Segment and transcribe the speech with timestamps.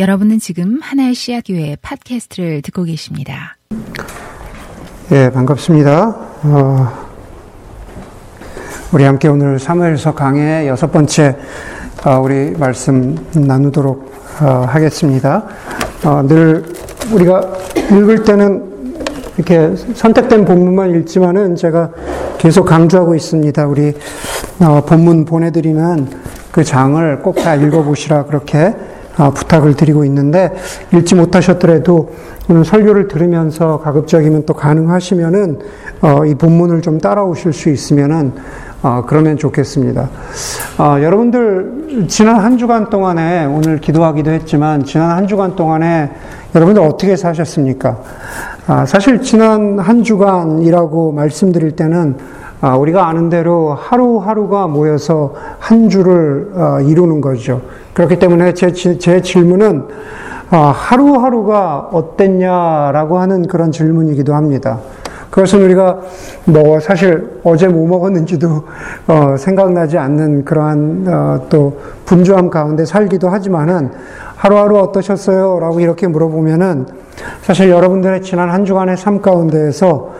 [0.00, 3.58] 여러분은 지금 하나의 씨앗교회 팟캐스트를 듣고 계십니다.
[5.12, 6.16] 예, 반갑습니다.
[6.42, 7.08] 어,
[8.92, 11.36] 우리 함께 오늘 사무엘서 강의 여섯 번째
[12.06, 14.10] 어, 우리 말씀 나누도록
[14.40, 15.44] 어, 하겠습니다.
[16.02, 16.64] 어, 늘
[17.12, 17.52] 우리가
[17.90, 18.94] 읽을 때는
[19.36, 21.90] 이렇게 선택된 본문만 읽지만은 제가
[22.38, 23.66] 계속 강조하고 있습니다.
[23.66, 23.92] 우리
[24.60, 26.08] 어, 본문 보내드리는
[26.50, 30.52] 그 장을 꼭 다 읽어보시라 그렇게 어, 부탁을 드리고 있는데
[30.92, 32.10] 읽지 못하셨더라도
[32.48, 35.58] 오늘 설교를 들으면서 가급적이면 또 가능하시면은
[36.00, 38.32] 어, 이 본문을 좀 따라오실 수 있으면은
[38.82, 40.08] 어, 그러면 좋겠습니다.
[41.02, 46.10] 여러분들 지난 한 주간 동안에 오늘 기도하기도 했지만 지난 한 주간 동안에
[46.54, 48.00] 여러분들 어떻게 사셨습니까?
[48.66, 52.16] 아, 사실 지난 한 주간이라고 말씀드릴 때는
[52.60, 56.50] 아, 우리가 아는 대로 하루하루가 모여서 한 주를
[56.84, 57.62] 이루는 거죠.
[57.94, 59.84] 그렇기 때문에 제, 제 질문은
[60.50, 64.80] 아, 하루하루가 어땠냐라고 하는 그런 질문이기도 합니다.
[65.30, 66.00] 그것은 우리가
[66.44, 68.64] 뭐 사실 어제 뭐 먹었는지도
[69.06, 73.92] 어, 생각나지 않는 그러한 어, 또 분주함 가운데 살기도 하지만은
[74.34, 75.60] 하루하루 어떠셨어요?
[75.60, 76.86] 라고 이렇게 물어보면은
[77.42, 80.10] 사실 여러분들의 지난 한 주간의 삶 가운데에서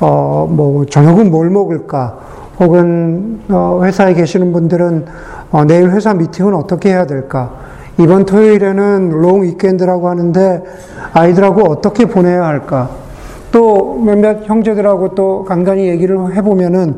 [0.00, 2.18] 어, 뭐 저녁은 뭘 먹을까?
[2.58, 5.06] 혹은 어, 회사에 계시는 분들은
[5.50, 7.52] 어, 내일 회사 미팅은 어떻게 해야 될까?
[7.98, 10.64] 이번 토요일에는 롱 위켄드라고 하는데
[11.12, 12.90] 아이들하고 어떻게 보내야 할까?
[13.52, 16.96] 또 몇몇 형제들하고 또 간간히 얘기를 해보면은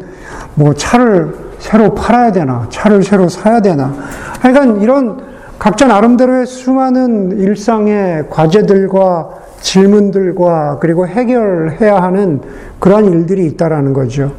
[0.55, 2.67] 뭐 차를 새로 팔아야 되나?
[2.71, 3.93] 차를 새로 사야 되나?
[4.41, 5.21] 하여간 이런
[5.59, 9.29] 각자 나름대로의 수많은 일상의 과제들과
[9.67, 12.41] 질문들과 그리고 해결해야 하는
[12.79, 14.31] 그러한 일들이 있다라는 거죠.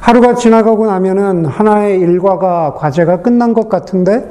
[0.00, 4.28] 하루가 지나가고 나면은 하나의 일과가 과제가 끝난 것 같은데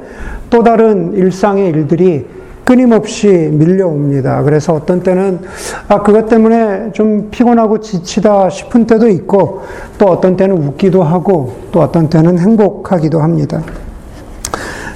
[0.50, 2.26] 또 다른 일상의 일들이
[2.64, 4.42] 끊임없이 밀려옵니다.
[4.42, 5.40] 그래서 어떤 때는
[5.88, 9.62] 아 그것 때문에 좀 피곤하고 지치다 싶은 때도 있고
[9.98, 13.62] 또 어떤 때는 웃기도 하고 또 어떤 때는 행복하기도 합니다.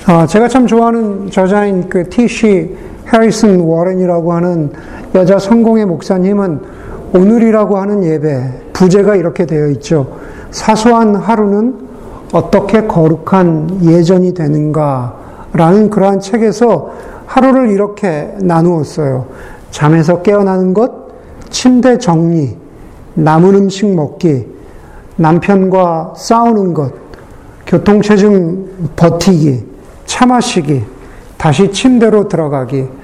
[0.06, 2.89] 아, 제가 참 좋아하는 저자인 그 T.C.
[3.12, 4.72] 해리슨 워렌이라고 하는
[5.14, 6.60] 여자 성공의 목사님은
[7.14, 10.18] 오늘이라고 하는 예배 부제가 이렇게 되어 있죠.
[10.50, 11.74] 사소한 하루는
[12.32, 15.16] 어떻게 거룩한 예전이 되는가
[15.52, 16.90] 라는 그러한 책에서
[17.26, 19.26] 하루를 이렇게 나누었어요.
[19.70, 20.92] 잠에서 깨어나는 것,
[21.50, 22.56] 침대 정리,
[23.14, 24.46] 남은 음식 먹기,
[25.16, 26.92] 남편과 싸우는 것,
[27.66, 28.66] 교통체증
[28.96, 29.64] 버티기,
[30.06, 30.84] 차 마시기,
[31.36, 32.99] 다시 침대로 들어가기.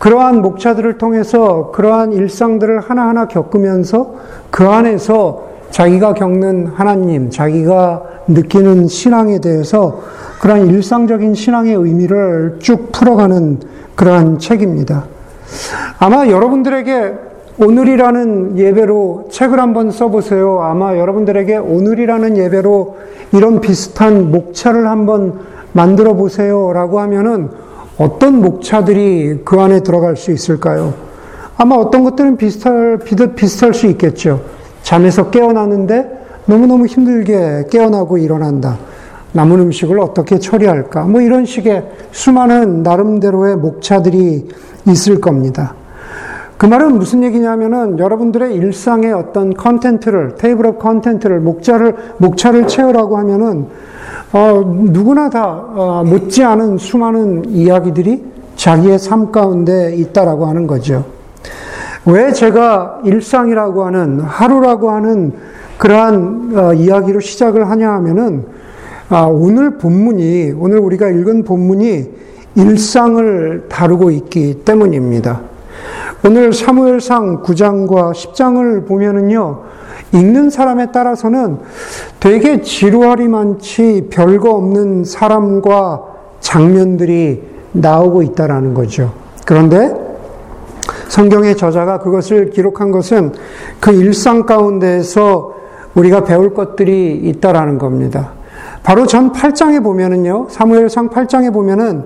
[0.00, 4.14] 그러한 목차들을 통해서 그러한 일상들을 하나하나 겪으면서
[4.50, 10.00] 그 안에서 자기가 겪는 하나님, 자기가 느끼는 신앙에 대해서
[10.40, 13.60] 그러한 일상적인 신앙의 의미를 쭉 풀어가는
[13.94, 15.04] 그러한 책입니다.
[15.98, 17.14] 아마 여러분들에게
[17.58, 20.62] 오늘이라는 예배로 책을 한번 써보세요.
[20.62, 22.96] 아마 여러분들에게 오늘이라는 예배로
[23.34, 25.40] 이런 비슷한 목차를 한번
[25.74, 26.72] 만들어 보세요.
[26.72, 27.50] 라고 하면은
[28.00, 30.94] 어떤 목차들이 그 안에 들어갈 수 있을까요?
[31.58, 32.98] 아마 어떤 것들은 비슷할,
[33.36, 34.40] 비슷할 수 있겠죠.
[34.82, 36.10] 잠에서 깨어나는데
[36.46, 38.78] 너무너무 힘들게 깨어나고 일어난다.
[39.32, 41.02] 남은 음식을 어떻게 처리할까?
[41.02, 44.48] 뭐 이런 식의 수많은 나름대로의 목차들이
[44.88, 45.74] 있을 겁니다.
[46.56, 53.66] 그 말은 무슨 얘기냐면은 여러분들의 일상의 어떤 content를, table of content를, 목차를, 목차를 채우라고 하면은,
[54.32, 58.22] 어, 누구나 다, 어, 못지않은 수많은 이야기들이
[58.54, 61.04] 자기의 삶 가운데 있다라고 하는 거죠.
[62.06, 65.32] 왜 제가 일상이라고 하는 하루라고 하는
[65.78, 68.44] 그러한 어, 이야기로 시작을 하냐 하면은
[69.08, 72.10] 아, 오늘 본문이 오늘 우리가 읽은 본문이
[72.54, 75.40] 일상을 다루고 있기 때문입니다.
[76.22, 79.62] 오늘 사무엘상 9장과 10장을 보면은요.
[80.12, 81.58] 읽는 사람에 따라서는
[82.18, 86.02] 되게 지루하리 많지 별거 없는 사람과
[86.40, 87.42] 장면들이
[87.72, 89.12] 나오고 있다라는 거죠.
[89.46, 89.94] 그런데
[91.08, 93.32] 성경의 저자가 그것을 기록한 것은
[93.80, 95.54] 그 일상 가운데에서
[95.94, 98.32] 우리가 배울 것들이 있다라는 겁니다.
[98.82, 102.04] 바로 전 8장에 보면은요, 사무엘상 8장에 보면은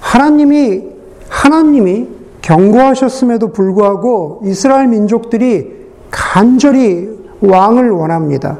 [0.00, 0.84] 하나님이,
[1.28, 2.19] 하나님이
[2.50, 5.70] 경고하셨음에도 불구하고 이스라엘 민족들이
[6.10, 7.08] 간절히
[7.40, 8.58] 왕을 원합니다.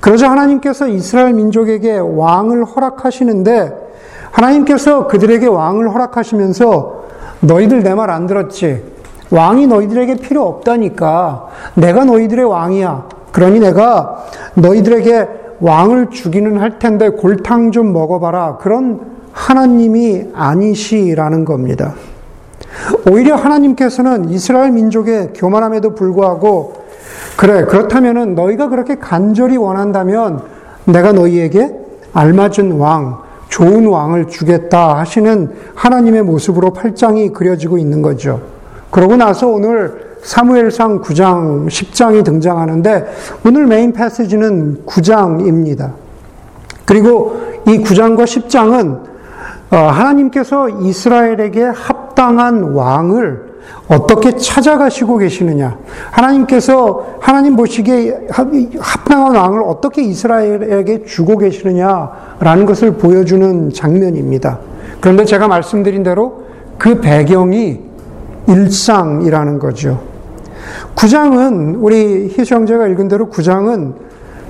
[0.00, 3.72] 그러자 하나님께서 이스라엘 민족에게 왕을 허락하시는데
[4.30, 7.04] 하나님께서 그들에게 왕을 허락하시면서
[7.40, 8.82] 너희들 내 말 안 들었지?
[9.30, 11.48] 왕이 너희들에게 필요 없다니까.
[11.76, 13.08] 내가 너희들의 왕이야.
[13.32, 14.24] 그러니 내가
[14.54, 15.28] 너희들에게
[15.60, 18.58] 왕을 주기는 할 텐데 골탕 좀 먹어봐라.
[18.58, 19.00] 그런
[19.32, 21.94] 하나님이 아니시라는 겁니다.
[23.10, 26.84] 오히려 하나님께서는 이스라엘 민족의 교만함에도 불구하고
[27.36, 30.42] 그래 그렇다면은 너희가 그렇게 간절히 원한다면
[30.84, 31.72] 내가 너희에게
[32.12, 38.40] 알맞은 왕, 좋은 왕을 주겠다 하시는 하나님의 모습으로 8장이 그려지고 있는 거죠.
[38.90, 43.06] 그러고 나서 오늘 사무엘상 9장, 10장이 등장하는데
[43.46, 45.92] 오늘 메인 패시지는 9장입니다.
[46.84, 49.17] 그리고 이 9장과 10장은 어,
[49.76, 53.48] 하나님께서 이스라엘에게 합당한 왕을
[53.88, 55.78] 어떻게 찾아가시고 계시느냐.
[56.10, 58.28] 하나님께서 하나님 보시기에
[58.78, 64.58] 합당한 왕을 어떻게 이스라엘에게 주고 계시느냐라는 것을 보여주는 장면입니다.
[65.00, 66.44] 그런데 제가 말씀드린 대로
[66.76, 67.80] 그 배경이
[68.46, 70.00] 일상이라는 거죠.
[70.94, 73.94] 구장은 우리 희수 형제가 읽은 대로 구장은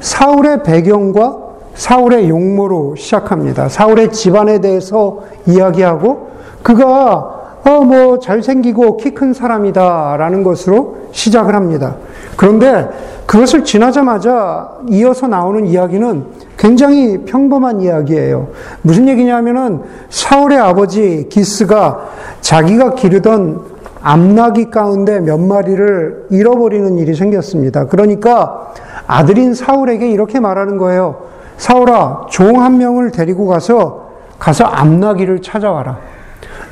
[0.01, 1.48] 사울의 배경과
[1.79, 3.69] 사울의 용모로 시작합니다.
[3.69, 6.29] 사울의 집안에 대해서 이야기하고
[6.63, 11.97] 그가 어, 뭐, 잘생기고 키 큰 사람이다 라는 것으로 시작을 합니다.
[12.37, 12.89] 그런데
[13.27, 16.25] 그것을 지나자마자 이어서 나오는 이야기는
[16.57, 18.49] 굉장히 평범한 이야기예요.
[18.83, 22.09] 무슨 얘기냐면은 사울의 아버지 기스가
[22.41, 23.61] 자기가 기르던
[24.03, 27.87] 암나기 가운데 몇 마리를 잃어버리는 일이 생겼습니다.
[27.87, 28.73] 그러니까
[29.07, 31.28] 아들인 사울에게 이렇게 말하는 거예요.
[31.59, 34.09] 사울아, 종 한 명을 데리고 가서
[34.39, 35.99] 가서 암나기를 찾아와라.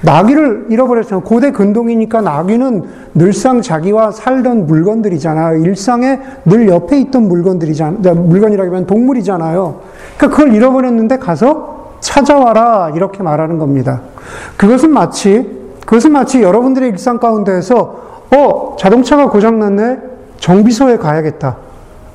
[0.02, 1.22] 나귀를 잃어버렸잖아.
[1.22, 2.84] 고대 근동이니까 나귀는
[3.14, 5.64] 늘상 자기와 살던 물건들이잖아요.
[5.64, 8.14] 일상에 늘 옆에 있던 물건들이잖아요.
[8.14, 9.80] 물건이라기보다는 동물이잖아요.
[10.16, 12.92] 그러니까 그걸 잃어버렸는데 가서 찾아와라.
[12.94, 14.02] 이렇게 말하는 겁니다.
[14.56, 15.50] 그것은 마치,
[15.84, 18.00] 그것은 마치 여러분들의 일상 가운데에서,
[18.36, 19.98] 어, 자동차가 고장났네?
[20.38, 21.56] 정비소에 가야겠다.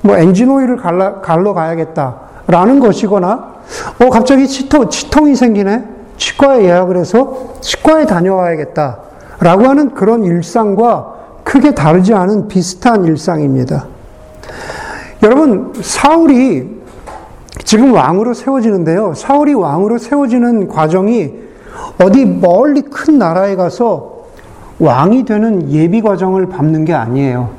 [0.01, 2.30] 뭐 엔진 오일을 갈러 가야겠다.
[2.51, 3.53] 라는 것이거나,
[3.99, 5.83] 어, 갑자기 치통, 치통이 생기네?
[6.17, 8.99] 치과에 예약을 해서 치과에 다녀와야겠다.
[9.39, 13.87] 라고 하는 그런 일상과 크게 다르지 않은 비슷한 일상입니다.
[15.23, 16.81] 여러분, 사울이
[17.63, 19.13] 지금 왕으로 세워지는데요.
[19.15, 21.33] 사울이 왕으로 세워지는 과정이
[22.03, 24.25] 어디 멀리 큰 나라에 가서
[24.79, 27.49] 왕이 되는 예비 과정을 밟는 게 아니에요.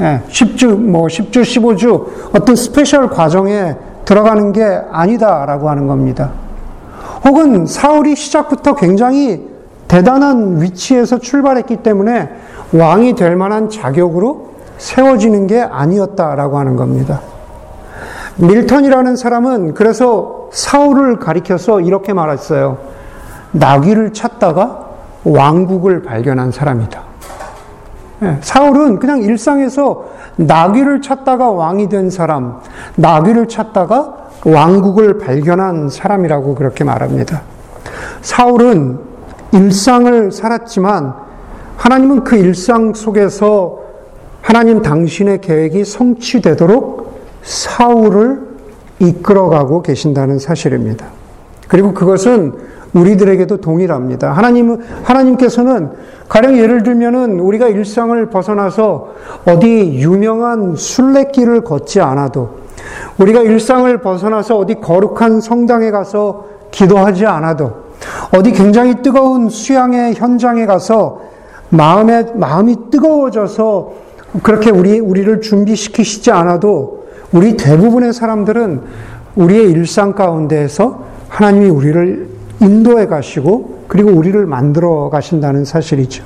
[0.00, 6.30] 예, 10주, 뭐 10주, 15주 어떤 special 과정에 들어가는 게 아니다라고 하는 겁니다.
[7.24, 9.48] 혹은 사울이 시작부터 굉장히
[9.88, 12.30] 대단한 위치에서 출발했기 때문에
[12.72, 17.20] 왕이 될 만한 자격으로 세워지는 게 아니었다라고 하는 겁니다.
[18.36, 22.78] 밀턴이라는 사람은 그래서 사울을 가리켜서 이렇게 말했어요.
[23.52, 24.86] 나귀를 찾다가
[25.24, 27.13] 왕국을 발견한 사람이다.
[28.24, 30.06] 예, 사울은 그냥 일상에서
[30.36, 32.60] 나귀를 찾다가 왕이 된 사람,
[32.96, 37.42] 나귀를 찾다가 왕국을 발견한 사람이라고 그렇게 말합니다.
[38.22, 38.98] 사울은
[39.52, 41.14] 일상을 살았지만
[41.76, 43.80] 하나님은 그 일상 속에서
[44.40, 48.54] 하나님 당신의 계획이 성취되도록 사울을
[48.98, 51.06] 이끌어가고 계신다는 사실입니다.
[51.68, 52.54] 그리고 그것은
[52.94, 54.32] 우리들에게도 동일합니다.
[54.32, 55.90] 하나님은, 하나님께서는
[56.28, 59.12] 가령 예를 들면은 우리가 일상을 벗어나서
[59.46, 62.64] 어디 유명한 순례길을 걷지 않아도
[63.18, 67.84] 우리가 일상을 벗어나서 어디 거룩한 성당에 가서 기도하지 않아도
[68.36, 71.20] 어디 굉장히 뜨거운 수양의 현장에 가서
[71.68, 73.92] 마음에 마음이 뜨거워져서
[74.42, 78.82] 그렇게 우리 우리를 준비시키시지 않아도 우리 대부분의 사람들은
[79.36, 82.28] 우리의 일상 가운데에서 하나님이 우리를
[82.64, 86.24] 인도해 가시고 그리고 우리를 만들어 가신다는 사실이죠.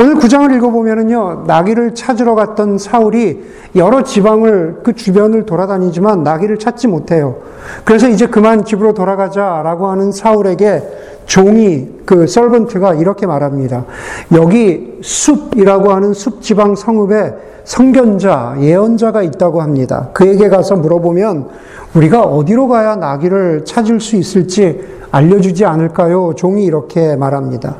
[0.00, 3.44] 오늘 구장을 읽어보면은요, 나귀를 찾으러 갔던 사울이
[3.76, 7.36] 여러 지방을, 그 주변을 돌아다니지만 나귀를 찾지 못해요.
[7.84, 10.82] 그래서 이제 그만 집으로 돌아가자라고 하는 사울에게
[11.26, 13.84] 종이, 그 썰번트가 이렇게 말합니다.
[14.32, 17.34] 여기 숲이라고 하는 숲지방 성읍에
[17.64, 20.10] 성견자, 예언자가 있다고 합니다.
[20.12, 21.48] 그에게 가서 물어보면
[21.94, 24.80] 우리가 어디로 가야 나귀를 찾을 수 있을지
[25.14, 26.32] 알려주지 않을까요?
[26.34, 27.76] 종이 이렇게 말합니다.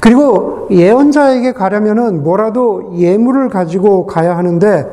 [0.00, 4.86] 그리고 예언자에게 가려면은 뭐라도 예물을 가지고 가야 하는데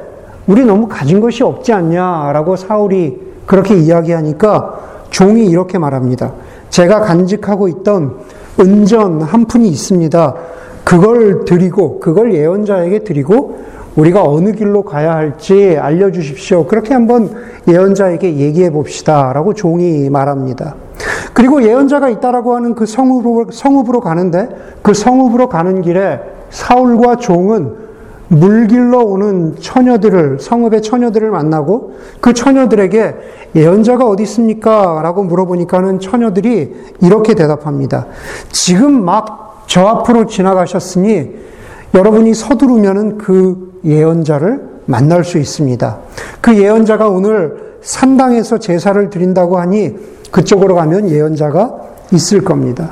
[0.47, 4.79] 우리 너무 가진 것이 없지 않냐라고 사울이 그렇게 이야기하니까
[5.11, 6.33] 종이 이렇게 말합니다.
[6.69, 8.17] 제가 간직하고 있던
[8.59, 10.35] 은전 한 푼이 있습니다.
[10.83, 13.59] 그걸 드리고 그걸 예언자에게 드리고
[13.95, 16.65] 우리가 어느 길로 가야 할지 알려주십시오.
[16.65, 17.29] 그렇게 한번
[17.67, 20.75] 예언자에게 얘기해 봅시다 라고 종이 말합니다.
[21.33, 24.49] 그리고 예언자가 있다라고 하는 그 성읍으로, 성읍으로 가는데
[24.81, 27.91] 그 성읍으로 가는 길에 사울과 종은
[28.27, 33.15] 물길로 오는 처녀들을, 성읍의 처녀들을 만나고 그 처녀들에게
[33.55, 35.01] 예언자가 어디 있습니까?
[35.03, 38.07] 라고 물어보니까는 처녀들이 이렇게 대답합니다.
[38.51, 41.29] 지금 막 저 앞으로 지나가셨으니
[41.93, 45.97] 여러분이 서두르면은 그 예언자를 만날 수 있습니다.
[46.41, 49.95] 그 예언자가 오늘 산당에서 제사를 드린다고 하니
[50.31, 51.75] 그쪽으로 가면 예언자가
[52.11, 52.91] 있을 겁니다.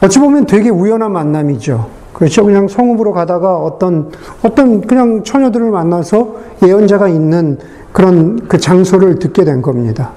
[0.00, 1.86] 어찌 보면 되게 우연한 만남이죠.
[2.12, 2.44] 그렇죠.
[2.44, 4.10] 그냥 성읍으로 가다가 어떤,
[4.42, 7.58] 어떤 그냥 처녀들을 만나서 예언자가 있는
[7.92, 10.12] 그런 그 장소를 듣게 된 겁니다.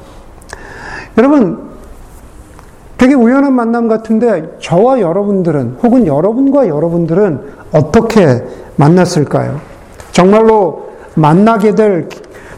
[1.17, 1.69] 여러분,
[2.97, 7.39] 되게 우연한 만남 같은데 저와 여러분들은 혹은 여러분과 여러분들은
[7.71, 9.59] 어떻게 만났을까요?
[10.11, 12.09] 정말로 만나게 될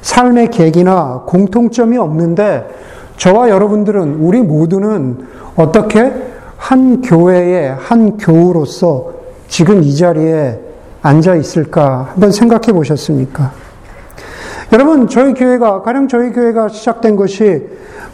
[0.02, 2.68] 삶의 계기나 공통점이 없는데
[3.18, 6.12] 저와 여러분들은 우리 모두는 어떻게
[6.58, 9.14] 한 교회의 한 교우로서
[9.48, 10.60] 지금 이 자리에
[11.02, 13.52] 앉아 있을까 한번 생각해 보셨습니까?
[14.72, 17.68] 여러분, 저희 교회가, 가령 저희 교회가 시작된 것이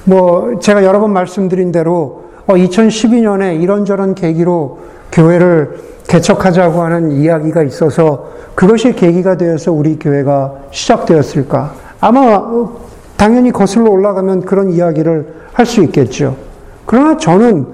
[0.06, 4.79] 뭐 제가 여러 번 말씀드린 대로 2012년에 어, 이런저런 계기로
[5.18, 11.74] 교회를 개척하자고 하는 이야기가 있어서 그것이 계기가 되어서 우리 교회가 시작되었을까?
[12.00, 12.80] 아마 어,
[13.18, 16.38] 당연히 거슬러 올라가면 그런 이야기를 할 수 있겠죠.
[16.86, 17.66] 그러나 저는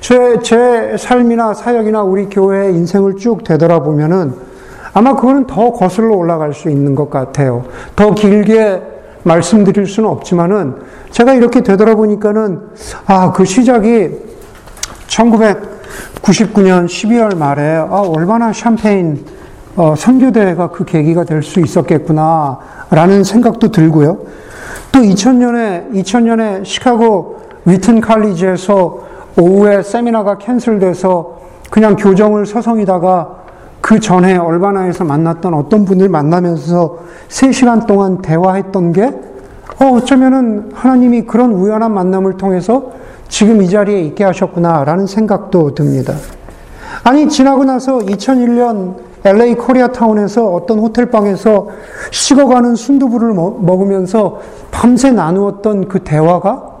[0.00, 4.34] 제, 제 삶이나 사역이나 우리 교회의 인생을 쭉 되돌아보면은
[4.92, 7.64] 아마 그거는 더 거슬러 올라갈 수 있는 것 같아요.
[7.94, 8.82] 더 길게
[9.22, 10.74] 말씀드릴 수는 없지만은
[11.12, 12.60] 제가 이렇게 되돌아보니까는
[13.06, 14.10] 아, 그 시작이
[16.22, 19.24] 1999년 12월 말에 아, 얼마나 샴페인
[19.76, 22.58] 어, 선교대가 그 계기가 될 수 있었겠구나
[22.90, 24.18] 라는 생각도 들고요.
[24.92, 29.00] 또 2000년에 2000년에 시카고 위튼 칼리지에서
[29.38, 31.38] 오후에 세미나가 캔슬돼서
[31.70, 33.42] 그냥 교정을 서성이다가
[33.80, 39.04] 그 전에 얼바나에서 만났던 어떤 분을 만나면서 3시간 동안 대화했던 게
[39.80, 42.92] 어, 어쩌면은 하나님이 그런 우연한 만남을 통해서
[43.32, 46.12] 지금 이 자리에 있게 하셨구나라는 생각도 듭니다.
[47.02, 51.68] 아니, 지나고 나서 2001년 LA 코리아타운에서 어떤 호텔방에서
[52.10, 56.72] 식어가는 순두부를 먹으면서 밤새 나누었던 그 대화가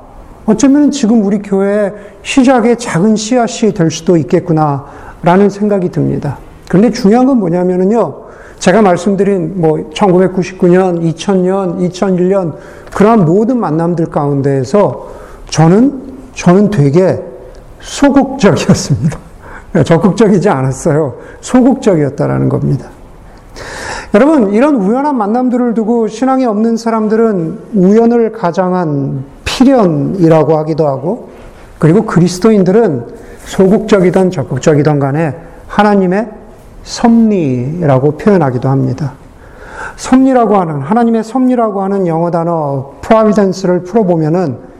[0.44, 6.36] 어쩌면 지금 우리 교회의 시작의 작은 씨앗이 될 수도 있겠구나라는 생각이 듭니다.
[6.68, 8.24] 그런데 중요한 건 뭐냐면요.
[8.58, 12.52] 제가 말씀드린 뭐 1999년, 2000년, 2001년
[12.92, 15.08] 그러한 모든 만남들 가운데에서
[15.48, 17.22] 저는 저는 되게
[17.80, 19.18] 소극적이었습니다.
[19.84, 21.16] 적극적이지 않았어요.
[21.40, 22.88] 소극적이었다라는 겁니다.
[24.14, 31.30] 여러분, 이런 우연한 만남들을 두고 신앙이 없는 사람들은 우연을 가장한 필연이라고 하기도 하고,
[31.78, 33.06] 그리고 그리스도인들은
[33.46, 35.36] 소극적이든 적극적이든 간에
[35.66, 36.28] 하나님의
[36.84, 39.14] 섭리라고 표현하기도 합니다.
[39.96, 44.71] 섭리라고 하는 하나님의 섭리라고 하는 영어 단어 providence를 풀어보면은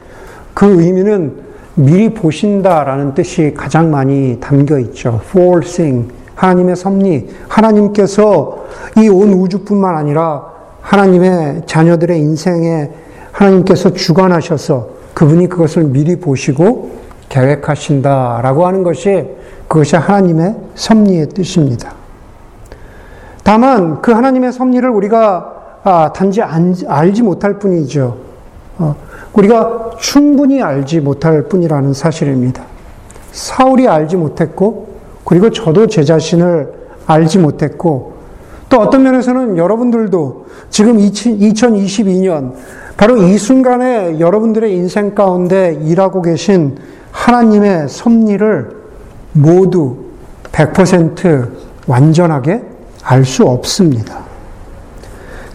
[0.53, 1.41] 그 의미는
[1.75, 5.19] 미리 보신다라는 뜻이 가장 많이 담겨 있죠.
[5.29, 8.65] foreseeing 하나님의 섭리 하나님께서
[8.97, 10.43] 이 온 우주뿐만 아니라
[10.81, 12.89] 하나님의 자녀들의 인생에
[13.31, 16.91] 하나님께서 주관하셔서 그분이 그것을 미리 보시고
[17.29, 19.27] 계획하신다라고 하는 것이
[19.67, 21.93] 그것이 하나님의 섭리의 뜻입니다.
[23.43, 25.49] 다만 그 하나님의 섭리를 우리가
[25.83, 28.17] 아, 단지 알지 못할 뿐이죠.
[29.33, 32.63] 어, 우리가 충분히 알지 못할 뿐이라는 사실입니다.
[33.31, 34.87] 사울이 알지 못했고,
[35.25, 36.71] 그리고 저도 제 자신을
[37.05, 38.13] 알지 못했고,
[38.69, 42.53] 또 어떤 면에서는 여러분들도 지금 2022년,
[42.97, 46.77] 바로 이 순간에 여러분들의 인생 가운데 일하고 계신
[47.11, 48.83] 하나님의 섭리를
[49.33, 49.97] 모두
[50.51, 51.49] 100%
[51.87, 52.61] 완전하게
[53.03, 54.19] 알 수 없습니다.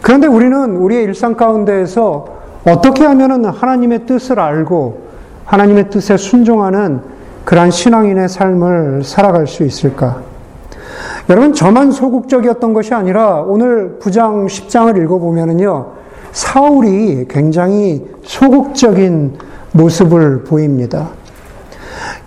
[0.02, 2.37] 그런데 우리는 우리의 일상 가운데에서
[2.70, 5.08] 어떻게 하면 하나님의 뜻을 알고
[5.44, 7.00] 하나님의 뜻에 순종하는
[7.44, 10.20] 그러한 신앙인의 삶을 살아갈 수 있을까?
[11.30, 15.92] 여러분, 저만 소극적이었던 것이 아니라 오늘 9장, 10장을 읽어보면요.
[16.32, 19.38] 사울이 굉장히 소극적인
[19.72, 21.08] 모습을 보입니다.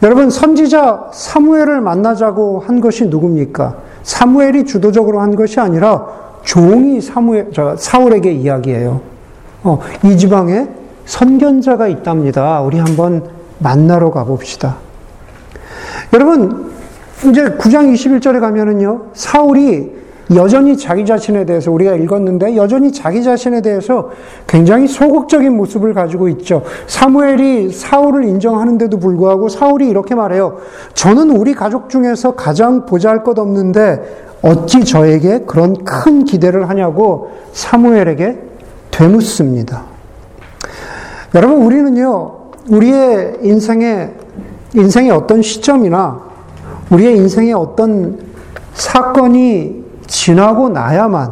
[0.03, 3.77] 여러분 선지자 사무엘을 만나자고 한 것이 누굽니까?
[4.03, 6.07] 사무엘이 주도적으로 한 것이 아니라
[6.43, 9.10] 종이 사무엘 저 사울에게 이야기해요.
[9.63, 10.67] 어, 이 지방에
[11.05, 12.61] 선견자가 있답니다.
[12.61, 13.23] 우리 한번
[13.59, 14.77] 만나러 가봅시다.
[16.13, 16.71] 여러분
[17.29, 20.01] 이제 9장 21절에 가면은요 사울이
[20.35, 24.11] 여전히 자기 자신에 대해서 우리가 읽었는데 여전히 자기 자신에 대해서
[24.47, 26.63] 굉장히 소극적인 모습을 가지고 있죠.
[26.87, 30.57] 사무엘이 사울을 인정하는데도 불구하고 사울이 이렇게 말해요.
[30.93, 38.50] 저는 우리 가족 중에서 가장 보잘 것 없는데 어찌 저에게 그런 큰 기대를 하냐고 사무엘에게
[38.91, 39.83] 되묻습니다.
[41.33, 42.31] 여러분, 우리는요,
[42.69, 44.12] 우리의 인생에,
[44.75, 46.21] 인생의 어떤 시점이나
[46.89, 48.19] 우리의 인생에 어떤
[48.74, 51.31] 사건이 지나고 나야만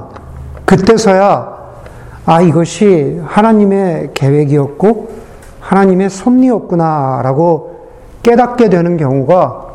[0.65, 1.59] 그때서야
[2.25, 5.09] 아, 이것이 하나님의 계획이었고
[5.59, 7.87] 하나님의 섭리였구나라고
[8.23, 9.65] 깨닫게 되는 경우가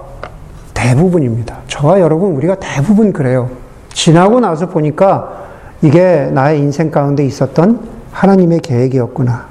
[0.72, 1.58] 대부분입니다.
[1.66, 3.50] 저와 여러분, 우리가 대부분 그래요.
[3.92, 5.43] 지나고 나서 보니까
[5.84, 7.78] 이게 나의 인생 가운데 있었던
[8.10, 9.46] 하나님의 계획이었구나.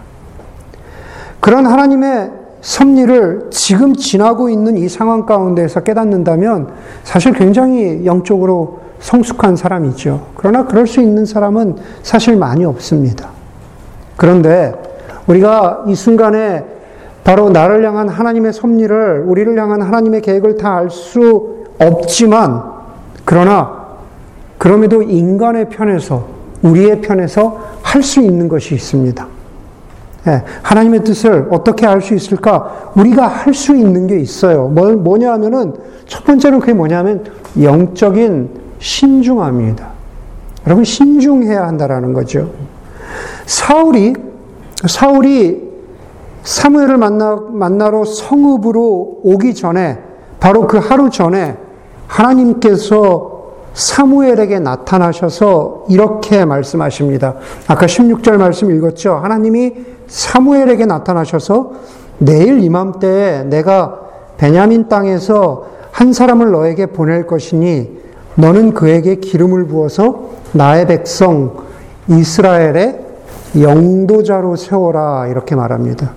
[1.39, 6.69] 그런 하나님의 섭리를 지금 지나고 있는 이 상황 가운데서 깨닫는다면
[7.03, 10.27] 사실 굉장히 영적으로 성숙한 사람이죠.
[10.35, 13.29] 그러나 그럴 수 있는 사람은 사실 많이 없습니다.
[14.17, 14.73] 그런데
[15.27, 16.65] 우리가 이 순간에
[17.23, 22.63] 바로 나를 향한 하나님의 섭리를, 우리를 향한 하나님의 계획을 다 알 수 없지만,
[23.23, 23.82] 그러나,
[24.63, 26.25] 그럼에도 인간의 편에서,
[26.61, 29.27] 우리의 편에서 할 수 있는 것이 있습니다.
[30.27, 32.93] 예, 하나님의 뜻을 어떻게 알 수 있을까?
[32.95, 34.69] 우리가 할 수 있는 게 있어요.
[34.69, 35.73] 뭐, 뭐냐 하면은,
[36.05, 37.25] 첫 번째는 그게 뭐냐면,
[37.61, 39.85] 영적인 신중함입니다.
[40.65, 42.49] 여러분, 신중해야 한다라는 거죠.
[43.45, 44.13] 사울이,
[44.87, 45.61] 사울이
[46.43, 49.99] 사무엘을 만나, 만나러 성읍으로 오기 전에,
[50.39, 51.57] 바로 그 하루 전에
[52.07, 53.32] 하나님께서
[53.73, 57.35] 사무엘에게 나타나셔서 이렇게 말씀하십니다.
[57.67, 59.15] 아까 16절 말씀 읽었죠?
[59.15, 59.73] 하나님이
[60.07, 61.71] 사무엘에게 나타나셔서
[62.19, 63.99] 내일 이맘때에 내가
[64.37, 68.03] 베냐민 땅에서 한 사람을 너에게 보낼 것이니
[68.35, 71.63] 너는 그에게 기름을 부어서 나의 백성
[72.07, 72.99] 이스라엘의
[73.59, 76.13] 영도자로 세워라 이렇게 말합니다.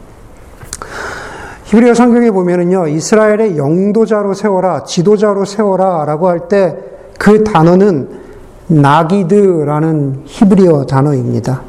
[1.64, 8.08] 히브리어 성경에 보면은요, 이스라엘의 영도자로 세워라, 지도자로 세워라라고 할때 그 단어는
[8.68, 11.62] 나기드라는 히브리어 단어입니다.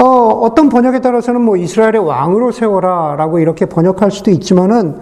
[0.00, 0.06] 어,
[0.42, 4.96] 어떤 번역에 따라서는 뭐 이스라엘의 왕으로 세워라 라고 이렇게 번역할 수도 있지만은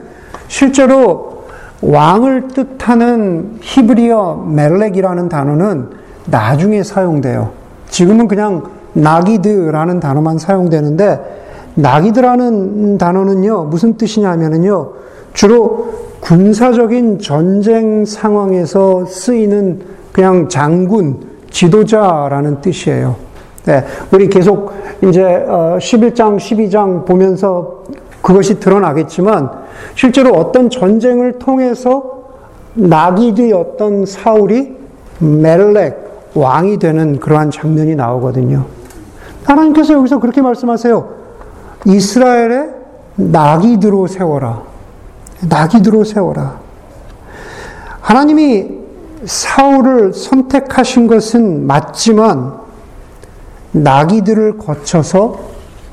[0.49, 1.45] 실제로
[1.81, 5.89] 왕을 뜻하는 히브리어 멜렉이라는 단어는
[6.27, 7.51] 나중에 사용돼요.
[7.89, 11.41] 지금은 그냥 나기드라는 단어만 사용되는데
[11.75, 14.93] 나기드라는 단어는요, 무슨 뜻이냐면요,
[15.33, 19.81] 주로 군사적인 전쟁 상황에서 쓰이는
[20.13, 21.19] 그냥 장군,
[21.51, 23.17] 지도자라는 뜻이에요.
[23.65, 27.83] 네, 우리 계속 이제 11장, 어, 12장 보면서
[28.23, 29.51] 그것이 드러나겠지만,
[29.97, 32.29] 실제로 어떤 전쟁을 통해서
[32.75, 34.77] 나기드였던 사울이
[35.19, 38.67] 멜렉, 왕이 되는 그러한 장면이 나오거든요.
[39.43, 41.09] 하나님께서 여기서 그렇게 말씀하세요.
[41.87, 42.69] 이스라엘에
[43.17, 44.70] 나기드로 세워라.
[45.43, 46.59] 나기드로 세워라.
[48.01, 48.81] 하나님이
[49.25, 52.55] 사울을 선택하신 것은 맞지만
[53.73, 55.39] 나기들을 거쳐서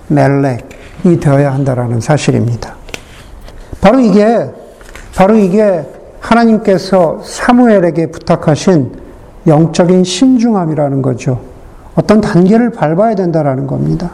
[0.07, 2.75] 멜렉이 되어야 한다라는 사실입니다.
[3.81, 4.49] 바로 이게
[5.15, 5.85] 바로 이게
[6.19, 8.91] 하나님께서 사무엘에게 부탁하신
[9.45, 11.41] 영적인 신중함이라는 거죠.
[11.95, 14.11] 어떤 단계를 밟아야 된다라는 겁니다.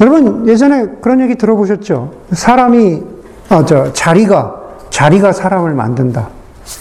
[0.00, 2.12] 여러분 예전에 그런 얘기 들어보셨죠?
[2.32, 3.02] 사람이
[3.48, 6.28] 어, 저 자리가 자리가 사람을 만든다.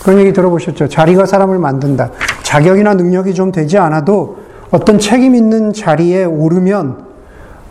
[0.03, 0.87] 그런 얘기 들어보셨죠?
[0.87, 2.09] 자리가 사람을 만든다.
[2.43, 4.37] 자격이나 능력이 좀 되지 않아도
[4.71, 7.05] 어떤 책임 있는 자리에 오르면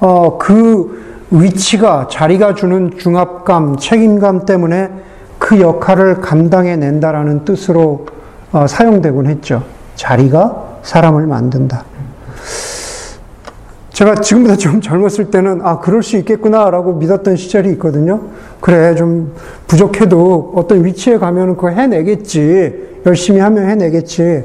[0.00, 4.90] 어, 그 위치가 자리가 주는 중압감, 책임감 때문에
[5.38, 8.06] 그 역할을 감당해 낸다라는 뜻으로
[8.52, 9.64] 어, 사용되곤 했죠.
[9.96, 11.84] 자리가 사람을 만든다.
[13.94, 18.22] 제가 지금보다 좀 젊었을 때는 아 그럴 수 있겠구나라고 믿었던 시절이 있거든요.
[18.60, 19.32] 그래 좀
[19.68, 22.74] 부족해도 어떤 위치에 가면 그거 해내겠지.
[23.06, 24.44] 열심히 하면 해내겠지.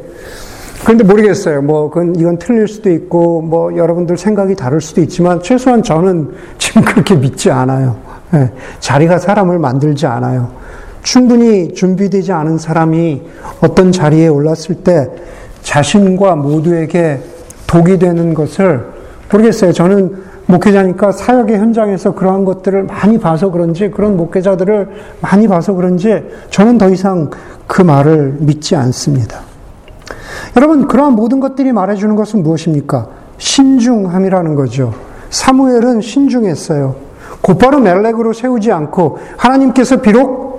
[0.84, 1.64] 그런데 모르겠어요.
[1.64, 6.84] 뭐 그건 이건 틀릴 수도 있고 뭐 여러분들 생각이 다를 수도 있지만 최소한 저는 지금
[6.84, 7.98] 그렇게 믿지 않아요.
[8.32, 10.52] 네, 자리가 사람을 만들지 않아요.
[11.02, 13.24] 충분히 준비되지 않은 사람이
[13.62, 15.10] 어떤 자리에 올랐을 때
[15.64, 17.20] 자신과 모두에게
[17.66, 18.99] 독이 되는 것을
[19.32, 19.72] 모르겠어요.
[19.74, 20.16] 저는
[20.48, 24.90] 목회자니까 사역의 현장에서 그러한 것들을 많이 봐서 그런지, 그런 목회자들을
[25.22, 27.30] 많이 봐서 그런지, 저는 더 이상
[27.68, 29.42] 그 말을 믿지 않습니다.
[30.58, 33.08] 여러분, 그러한 모든 것들이 말해주는 것은 무엇입니까?
[33.38, 34.94] 신중함이라는 거죠.
[35.30, 36.96] 사무엘은 신중했어요.
[37.42, 40.50] 곧바로 멜렉으로 세우지 않고, 하나님께서 비록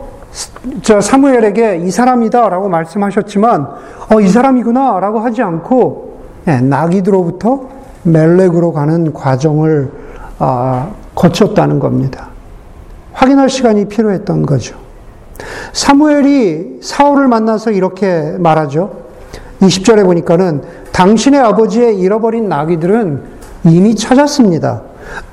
[0.83, 3.67] 저 사무엘에게 이 사람이다라고 말씀하셨지만,
[4.13, 9.91] 어, 이 사람이구나라고 하지 않고, 네, 나기드로부터 멜렉으로 가는 과정을
[10.39, 12.29] 아, 거쳤다는 겁니다.
[13.13, 14.77] 확인할 시간이 필요했던 거죠.
[15.73, 18.91] 사무엘이 사울을 만나서 이렇게 말하죠.
[19.61, 23.23] 20절에 보니까는 당신의 아버지의 잃어버린 나귀들은
[23.65, 24.83] 이미 찾았습니다.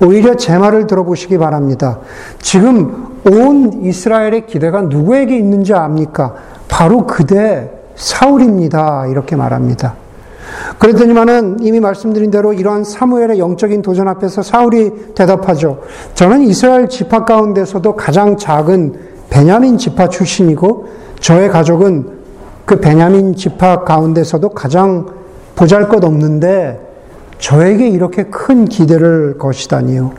[0.01, 1.99] 오히려 제 말을 들어보시기 바랍니다.
[2.39, 6.35] 지금 온 이스라엘의 기대가 누구에게 있는지 압니까?
[6.67, 9.07] 바로 그대 사울입니다.
[9.07, 9.95] 이렇게 말합니다.
[10.79, 15.81] 그랬더니만은 이미 말씀드린 대로 이러한 사무엘의 영적인 도전 앞에서 사울이 대답하죠.
[16.13, 18.93] 저는 이스라엘 지파 가운데서도 가장 작은
[19.29, 20.87] 베냐민 지파 출신이고
[21.19, 22.17] 저의 가족은
[22.65, 25.07] 그 베냐민 지파 가운데서도 가장
[25.55, 26.79] 보잘 것 없는데
[27.39, 30.11] 저에게 이렇게 큰 기대를 거시다니요.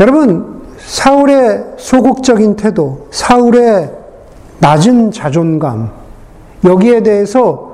[0.00, 3.92] 여러분, 사울의 소극적인 태도, 사울의
[4.60, 5.90] 낮은 자존감,
[6.64, 7.67] 여기에 대해서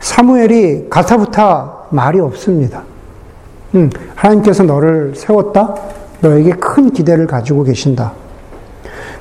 [0.00, 2.82] 사무엘이 가타부타 말이 없습니다.
[3.74, 5.74] 음, 하나님께서 너를 세웠다?
[6.20, 8.12] 너에게 큰 기대를 가지고 계신다.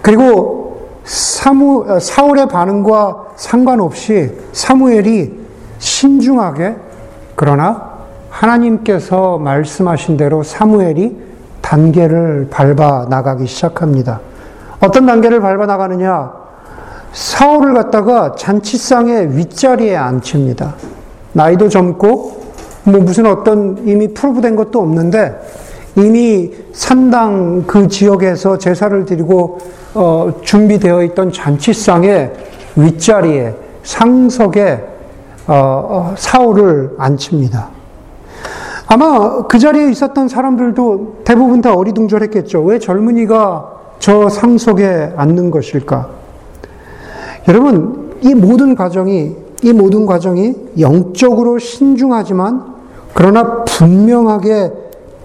[0.02, 5.34] 그리고 사무, 어, 사울의 반응과 상관없이 사무엘이
[5.80, 6.76] 신중하게
[7.36, 7.98] 그러나
[8.30, 11.18] 하나님께서 말씀하신 대로 사무엘이
[11.62, 14.22] 단계를 밟아 나가기 시작합니다.
[14.80, 16.47] 어떤 단계를 밟아 나가느냐?
[17.14, 20.76] 사울을 갖다가 잔치상의 윗자리에 앉힙니다.
[21.34, 22.38] 나이도 젊고
[22.84, 25.36] 뭐 무슨 어떤 이미 프로브된 것도 없는데
[25.96, 29.58] 이미 산당 그 지역에서 제사를 드리고
[29.94, 32.34] 어, 준비되어 있던 잔치상의
[32.76, 34.84] 윗자리에 상석에
[35.48, 37.70] 어, 어, 사울을 앉힙니다.
[38.88, 42.64] 아마 그 자리에 있었던 사람들도 대부분 다 어리둥절했겠죠.
[42.64, 46.10] 왜 젊은이가 저 상속에 앉는 것일까?
[47.48, 52.76] 여러분, 이 모든 과정이, 이 모든 과정이 영적으로 신중하지만
[53.14, 54.72] 그러나 분명하게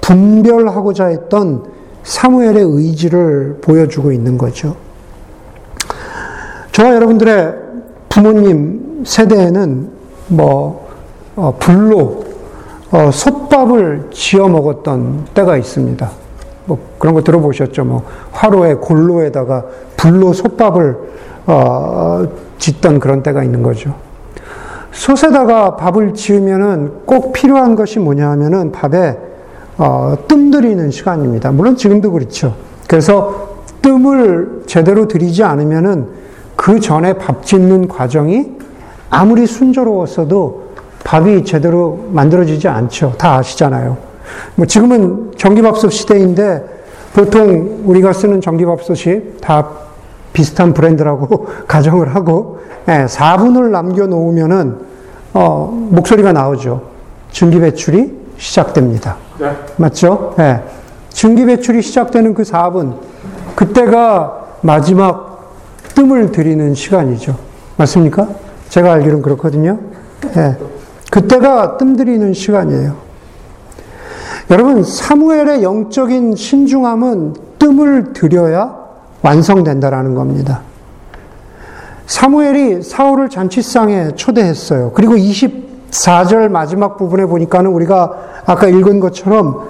[0.01, 1.65] 분별하고자 했던
[2.03, 4.77] 사무엘의 의지를 보여주고 있는 거죠.
[6.73, 7.55] 저와 여러분들의
[8.09, 9.91] 부모님 세대에는
[10.29, 10.89] 뭐,
[11.37, 12.25] 어, 불로,
[12.91, 16.11] 어, 솥밥을 지어 먹었던 때가 있습니다.
[16.67, 17.85] 뭐 그런 거 들어보셨죠?
[17.85, 19.65] 뭐 화로에 골로에다가
[19.97, 20.97] 불로 솥밥을
[21.46, 22.24] 어,
[22.59, 23.94] 짓던 그런 때가 있는 거죠.
[24.92, 29.16] 솥에다가 밥을 지으면은 꼭 필요한 것이 뭐냐 하면은 밥에
[29.78, 31.50] 어, 뜸 들이는 시간입니다.
[31.50, 32.55] 물론 지금도 그렇죠.
[32.87, 36.07] 그래서 뜸을 제대로 들이지 않으면은
[36.57, 38.52] 그 전에 밥 짓는 과정이
[39.11, 40.62] 아무리 순조로웠어도
[41.05, 43.14] 밥이 제대로 만들어지지 않죠.
[43.18, 43.96] 다 아시잖아요.
[44.55, 46.64] 뭐 지금은 전기밥솥 시대인데
[47.14, 49.68] 보통 우리가 쓰는 전기밥솥이 다
[50.33, 54.79] 비슷한 브랜드라고 가정을 하고 예, 4분을 남겨 놓으면은
[55.35, 56.83] 어, 목소리가 나오죠.
[57.31, 59.16] 증기 배출이 시작됩니다.
[59.38, 59.51] 네.
[59.77, 60.35] 맞죠?
[60.38, 60.61] 예.
[61.11, 62.97] 증기 배출이 시작되는 그 4분
[63.55, 65.55] 그때가 마지막
[65.95, 67.37] 뜸을 들이는 시간이죠.
[67.77, 68.29] 맞습니까?
[68.68, 69.79] 제가 알기로는 그렇거든요.
[70.37, 70.57] 예.
[71.11, 72.97] 그때가 뜸 들이는 시간이에요.
[74.51, 78.82] 여러분, 사무엘의 영적인 신중함은 뜸을 들여야
[79.23, 80.61] 완성된다라는 겁니다.
[82.07, 84.93] 사무엘이 사울을 잔치상에 초대했어요.
[84.95, 88.13] 그리고 24절 마지막 부분에 보니까는 우리가
[88.45, 89.69] 아까 읽은 것처럼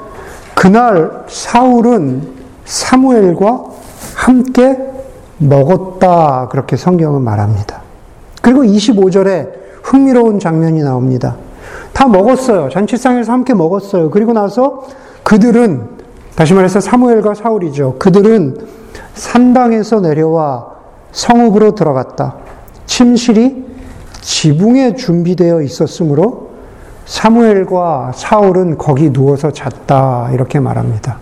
[0.54, 2.28] 그날 사울은
[2.64, 3.64] 사무엘과
[4.14, 4.78] 함께
[5.38, 6.48] 먹었다.
[6.50, 7.82] 그렇게 성경은 말합니다.
[8.40, 9.50] 그리고 25절에
[9.82, 11.36] 흥미로운 장면이 나옵니다.
[11.92, 12.68] 다 먹었어요.
[12.70, 14.10] 잔치상에서 함께 먹었어요.
[14.10, 14.84] 그리고 나서
[15.22, 15.88] 그들은
[16.34, 17.96] 다시 말해서 사무엘과 사울이죠.
[17.98, 18.56] 그들은
[19.14, 20.72] 산당에서 내려와
[21.12, 22.36] 성읍으로 들어갔다.
[22.86, 23.64] 침실이
[24.20, 26.50] 지붕에 준비되어 있었으므로
[27.04, 30.30] 사무엘과 사울은 거기 누워서 잤다.
[30.32, 31.18] 이렇게 말합니다.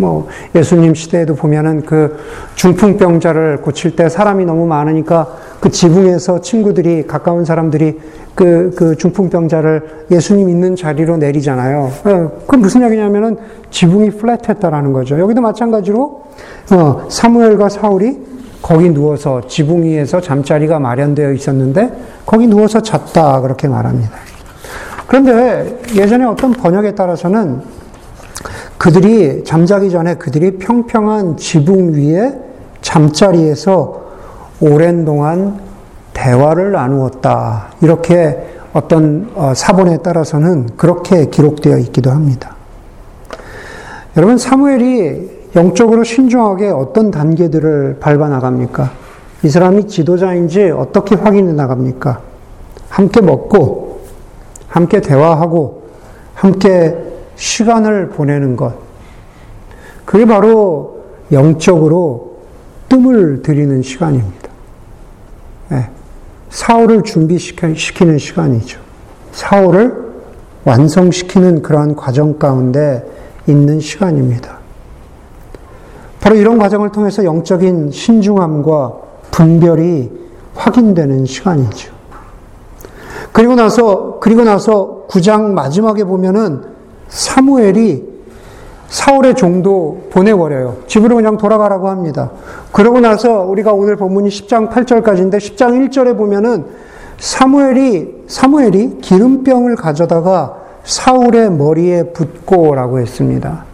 [0.00, 2.16] 뭐 예수님 시대에도 보면은 그
[2.54, 5.28] 중풍병자를 고칠 때 사람이 너무 많으니까
[5.60, 8.00] 그 지붕에서 친구들이 가까운 사람들이
[8.34, 11.92] 그, 그 중풍병자를 예수님 있는 자리로 내리잖아요.
[12.04, 13.36] 어, 그 무슨 얘기냐면은
[13.70, 15.18] 지붕이 플랫했다라는 거죠.
[15.20, 16.22] 여기도 마찬가지로
[16.72, 18.30] 어, 사무엘과 사울이
[18.62, 21.92] 거기 누워서 지붕 위에서 잠자리가 마련되어 있었는데
[22.24, 24.10] 거기 누워서 잤다 그렇게 말합니다.
[25.06, 27.79] 그런데 예전에 어떤 번역에 따라서는
[28.80, 32.32] 그들이 잠자기 전에 그들이 평평한 지붕 위에
[32.80, 34.00] 잠자리에서
[34.58, 35.60] 오랜 동안
[36.14, 37.74] 대화를 나누었다.
[37.82, 42.56] 이렇게 어떤 어, 사본에 따라서는 그렇게 기록되어 있기도 합니다.
[44.16, 48.92] 여러분, 사무엘이 영적으로 신중하게 어떤 단계들을 밟아 나갑니까?
[49.42, 52.22] 이 사람이 지도자인지 어떻게 확인해 나갑니까?
[52.88, 54.00] 함께 먹고,
[54.68, 55.82] 함께 대화하고,
[56.32, 57.09] 함께
[57.40, 58.74] 시간을 보내는 것.
[60.04, 62.36] 그게 바로 영적으로
[62.90, 64.50] 뜸을 들이는 시간입니다.
[65.70, 65.90] 네.
[66.50, 68.78] 사울을 준비시키는 시간이죠.
[69.32, 70.10] 사울을
[70.64, 73.02] 완성시키는 그러한 과정 가운데
[73.46, 74.58] 있는 시간입니다.
[76.20, 78.92] 바로 이런 과정을 통해서 영적인 신중함과
[79.30, 80.10] 분별이
[80.56, 81.94] 확인되는 시간이죠.
[83.32, 86.69] 그리고 나서, 그리고 나서 9장 마지막에 보면은
[87.10, 88.08] 사무엘이
[88.88, 90.78] 사울의 종도 보내버려요.
[90.86, 92.30] 집으로 그냥 돌아가라고 합니다.
[92.72, 96.64] 그러고 나서 우리가 오늘 본문이 10장 8절까지인데 10장 1절에 보면은
[97.18, 103.64] 사무엘이, 사무엘이 기름병을 가져다가 사울의 머리에 붓고라고 했습니다.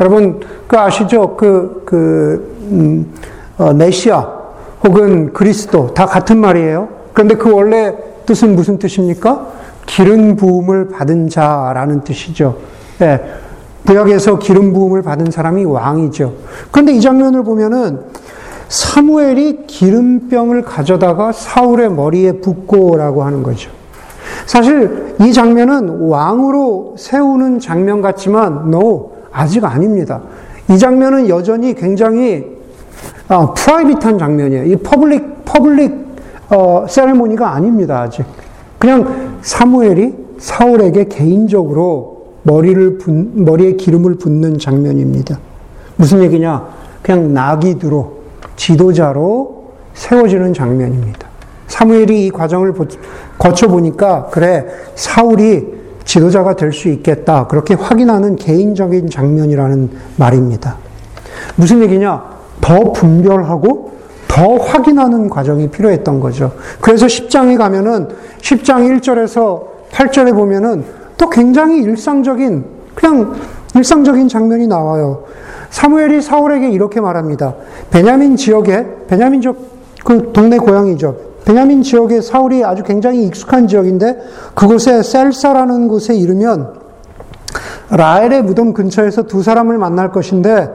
[0.00, 1.36] 여러분, 그 아시죠?
[1.36, 3.12] 그, 그, 음,
[3.58, 4.26] 어, 메시아
[4.84, 6.88] 혹은 그리스도 다 같은 말이에요.
[7.12, 9.48] 그런데 그 원래 뜻은 무슨 뜻입니까?
[9.86, 12.56] 기름 부음을 받은 자라는 뜻이죠.
[13.02, 13.20] 예.
[13.86, 16.32] 구약에서 기름 부음을 받은 사람이 왕이죠.
[16.70, 18.00] 그런데 이 장면을 보면은
[18.68, 23.70] 사무엘이 기름병을 가져다가 사울의 머리에 붓고라고 하는 거죠.
[24.46, 30.22] 사실 이 장면은 왕으로 세우는 장면 같지만 no 아직 아닙니다.
[30.70, 32.46] 이 장면은 여전히 굉장히
[33.28, 34.64] 어, private한 장면이에요.
[34.64, 36.02] 이 public public
[36.50, 38.02] 어, ceremony가 아닙니다.
[38.02, 38.24] 아직
[38.78, 42.11] 그냥 사무엘이 사울에게 개인적으로
[42.42, 45.38] 머리를 분, 머리에 기름을 붓는 장면입니다.
[45.96, 46.66] 무슨 얘기냐?
[47.02, 48.22] 그냥 나기드로
[48.56, 51.28] 지도자로 세워지는 장면입니다.
[51.66, 52.74] 사무엘이 이 과정을
[53.38, 60.76] 거쳐 보니까 그래 사울이 지도자가 될 수 있겠다 그렇게 확인하는 개인적인 장면이라는 말입니다.
[61.56, 62.22] 무슨 얘기냐?
[62.60, 63.92] 더 분별하고
[64.28, 66.52] 더 확인하는 과정이 필요했던 거죠.
[66.80, 68.08] 그래서 10장에 가면은
[68.40, 70.84] 10장 1절에서 8절에 보면은
[71.22, 72.64] 또 굉장히 일상적인
[72.96, 73.34] 그냥
[73.76, 75.22] 일상적인 장면이 나와요.
[75.70, 77.54] 사무엘이 사울에게 이렇게 말합니다.
[77.92, 79.70] 베냐민 지역에 베냐민족
[80.04, 81.16] 그 동네 고향이죠.
[81.44, 84.18] 베냐민 지역에 사울이 아주 굉장히 익숙한 지역인데
[84.54, 86.74] 그곳에 셀사라는 곳에 이르면
[87.90, 90.70] 라헬의 무덤 근처에서 두 사람을 만날 것인데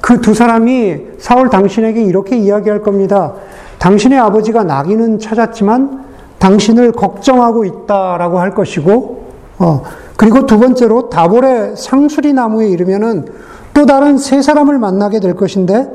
[0.00, 3.34] 그 두 사람이 사울 당신에게 이렇게 이야기할 겁니다.
[3.78, 6.04] 당신의 아버지가 나귀는 찾았지만
[6.40, 9.21] 당신을 걱정하고 있다라고 할 것이고
[9.58, 9.82] 어,
[10.16, 13.26] 그리고 두 번째로 다볼의 상수리 나무에 이르면은
[13.74, 15.88] 또 다른 세 사람을 만나게 될 것인데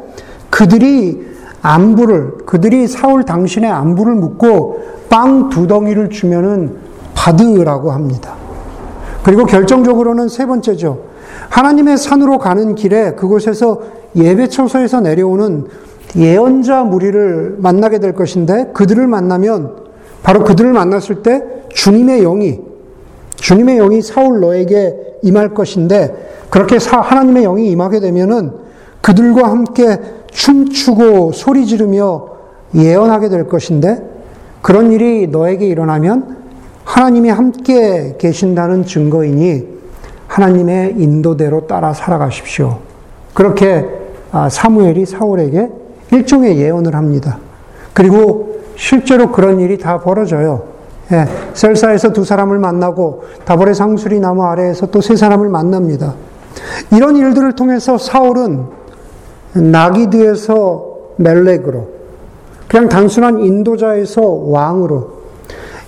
[0.49, 1.27] 그들이
[1.61, 6.77] 안부를 그들이 사울 당신의 안부를 묻고 빵 두 덩이를 주면은
[7.13, 8.35] 받으라고 합니다.
[9.23, 10.99] 그리고 결정적으로는 세 번째죠.
[11.49, 13.81] 하나님의 산으로 가는 길에 그곳에서
[14.15, 15.65] 예배 처소에서 내려오는
[16.15, 19.75] 예언자 무리를 만나게 될 것인데 그들을 만나면
[20.23, 21.43] 바로 그들을 만났을 때
[21.73, 22.66] 주님의 영이
[23.37, 28.51] 주님의 영이 사울 너에게 임할 것인데 그렇게 하나님의 영이 임하게 되면은
[29.01, 29.99] 그들과 함께
[30.31, 32.27] 춤추고 소리 지르며
[32.75, 34.03] 예언하게 될 것인데
[34.61, 36.37] 그런 일이 너에게 일어나면
[36.83, 39.77] 하나님이 함께 계신다는 증거이니
[40.27, 42.79] 하나님의 인도대로 따라 살아가십시오.
[43.33, 43.85] 그렇게
[44.31, 45.69] 아, 사무엘이 사울에게
[46.11, 47.39] 일종의 예언을 합니다.
[47.93, 50.76] 그리고 실제로 그런 일이 다 벌어져요.
[51.11, 56.15] 예, 셀사에서 두 사람을 만나고 다볼의 상수리 나무 아래에서 또 세 사람을 만납니다.
[56.91, 58.65] 이런 일들을 통해서 사울은
[59.53, 60.85] 나기드에서
[61.17, 61.87] 멜렉으로
[62.67, 65.17] 그냥 단순한 인도자에서 왕으로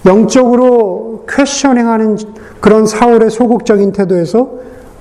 [0.05, 2.17] 영적으로 퀘셔닝하는
[2.61, 4.49] 그런 사울의 소극적인 태도에서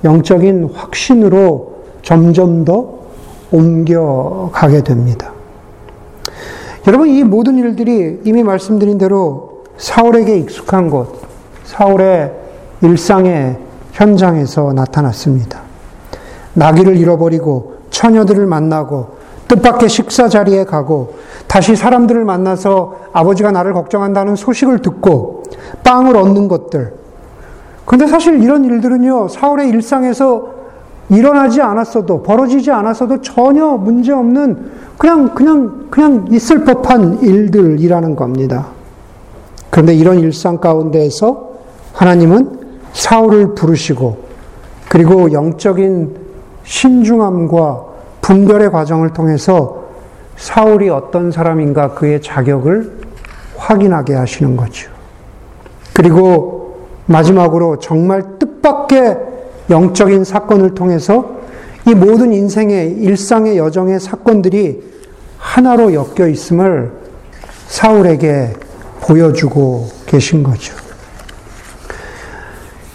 [0.03, 2.99] 영적인 확신으로 점점 더
[3.51, 5.31] 옮겨가게 됩니다.
[6.87, 11.21] 여러분, 이 모든 일들이 이미 말씀드린 대로 사울에게 익숙한 곳,
[11.63, 12.33] 사울의
[12.81, 13.57] 일상의
[13.93, 15.61] 현장에서 나타났습니다.
[16.53, 21.15] 나귀를 잃어버리고 처녀들을 만나고 뜻밖의 식사 자리에 가고
[21.47, 25.43] 다시 사람들을 만나서 아버지가 나를 걱정한다는 소식을 듣고
[25.83, 26.93] 빵을 얻는 것들.
[27.85, 30.59] 근데 사실 이런 일들은요, 사울의 일상에서
[31.09, 38.67] 일어나지 않았어도, 벌어지지 않았어도 전혀 문제 없는 그냥, 그냥, 그냥 있을 법한 일들이라는 겁니다.
[39.69, 41.49] 그런데 이런 일상 가운데에서
[41.93, 42.59] 하나님은
[42.93, 44.17] 사울을 부르시고
[44.89, 46.15] 그리고 영적인
[46.63, 47.85] 신중함과
[48.21, 49.83] 분별의 과정을 통해서
[50.37, 52.99] 사울이 어떤 사람인가 그의 자격을
[53.57, 54.89] 확인하게 하시는 거죠.
[55.93, 59.17] 그리고 마지막으로 정말 뜻밖의
[59.69, 61.37] 영적인 사건을 통해서
[61.87, 64.83] 이 모든 인생의 일상의 여정의 사건들이
[65.37, 66.91] 하나로 엮여 있음을
[67.67, 68.53] 사울에게
[69.09, 70.75] 보여주고 계신 거죠.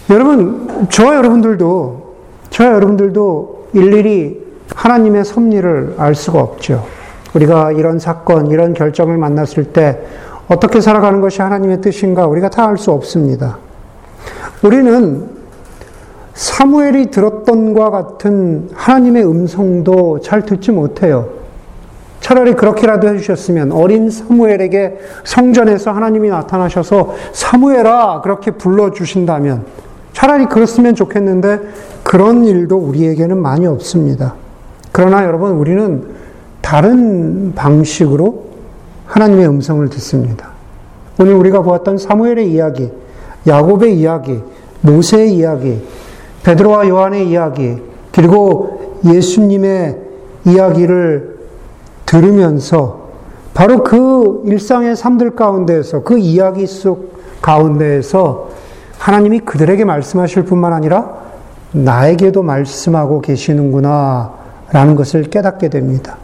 [0.09, 2.15] 여러분, 저와 여러분들도,
[2.49, 4.41] 저와 여러분들도 일일이
[4.73, 6.85] 하나님의 섭리를 알 수가 없죠.
[7.33, 9.99] 우리가 이런 사건, 이런 결정을 만났을 때
[10.47, 13.57] 어떻게 살아가는 것이 하나님의 뜻인가 우리가 다 알 수 없습니다.
[14.63, 15.27] 우리는
[16.33, 21.44] 사무엘이 들었던 과 같은 하나님의 음성도 잘 듣지 못해요.
[22.25, 29.63] 차라리 그렇게라도 해주셨으면 어린 사무엘에게 성전에서 하나님이 나타나셔서 사무엘아 그렇게 불러주신다면
[30.11, 31.59] 차라리 그렇으면 좋겠는데
[32.01, 34.33] 그런 일도 우리에게는 많이 없습니다.
[34.91, 36.03] 그러나 여러분 우리는
[36.61, 38.45] 다른 방식으로
[39.05, 40.49] 하나님의 음성을 듣습니다.
[41.19, 42.89] 오늘 우리가 보았던 사무엘의 이야기,
[43.45, 44.41] 야곱의 이야기,
[44.81, 45.79] 모세의 이야기,
[46.41, 47.77] 베드로와 요한의 이야기,
[48.11, 49.99] 그리고 예수님의
[50.45, 51.34] 이야기를
[52.05, 53.05] 들으면서
[53.53, 58.49] 바로 그 일상의 삶들 가운데에서 그 이야기 속 가운데에서
[58.97, 61.13] 하나님이 그들에게 말씀하실 뿐만 아니라
[61.71, 64.33] 나에게도 말씀하고 계시는구나
[64.71, 66.17] 라는 것을 깨닫게 됩니다.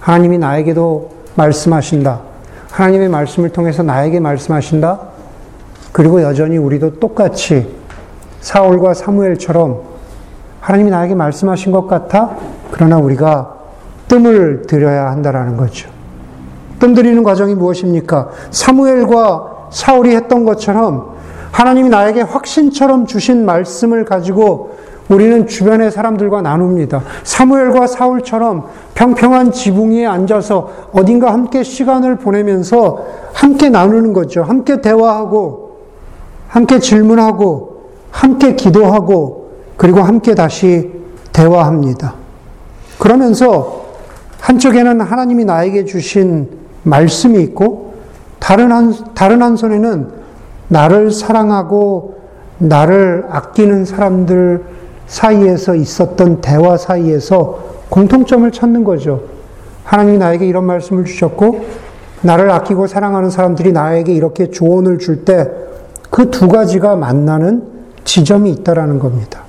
[0.00, 2.20] 하나님이 나에게도 말씀하신다.
[2.70, 5.00] 하나님의 말씀을 통해서 나에게 말씀하신다.
[5.92, 7.74] 그리고 여전히 우리도 똑같이
[8.40, 9.80] 사울과 사무엘처럼
[10.60, 12.36] 하나님이 나에게 말씀하신 것 같아.
[12.70, 13.59] 그러나 우리가
[14.10, 15.88] 뜸을 들여야 한다라는 거죠.
[16.80, 18.30] 뜸 들이는 과정이 무엇입니까?
[18.50, 21.14] 사무엘과 사울이 했던 것처럼
[21.52, 27.02] 하나님이 나에게 확신처럼 주신 말씀을 가지고 우리는 주변의 사람들과 나눕니다.
[27.22, 34.42] 사무엘과 사울처럼 평평한 지붕 위에 앉아서 어딘가 함께 시간을 보내면서 함께 나누는 거죠.
[34.42, 35.78] 함께 대화하고,
[36.48, 40.92] 함께 질문하고, 함께 기도하고, 그리고 함께 다시
[41.32, 42.14] 대화합니다.
[42.98, 43.89] 그러면서
[44.40, 46.48] 한쪽에는 하나님이 나에게 주신
[46.82, 47.94] 말씀이 있고,
[48.38, 50.08] 다른 한, 다른 한 손에는
[50.68, 52.18] 나를 사랑하고,
[52.58, 54.62] 나를 아끼는 사람들
[55.06, 59.22] 사이에서 있었던 대화 사이에서 공통점을 찾는 거죠.
[59.84, 61.64] 하나님이 나에게 이런 말씀을 주셨고,
[62.22, 65.48] 나를 아끼고 사랑하는 사람들이 나에게 이렇게 조언을 줄 때
[66.10, 67.62] 그 두 가지가 만나는
[68.04, 69.42] 지점이 있다라는 겁니다.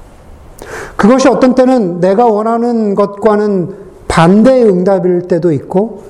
[0.96, 3.70] 그것이 어떤 때는 내가 원하는 것과는
[4.12, 6.04] 반대의 응답일 때도 있고,